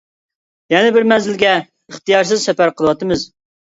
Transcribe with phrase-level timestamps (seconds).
[0.75, 3.31] يەنە بىر مەنزىلگە ئىختىيارسىز سەپەر قىلىۋاتىمىز.